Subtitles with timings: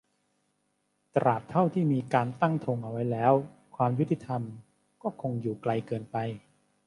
[1.15, 3.33] ตราบเท่าที่มีการตั้งธงเอาไว้แล้ว
[3.75, 4.41] ความยุติธรรม
[5.01, 6.17] ก็คงอยู่ไกลเกินไป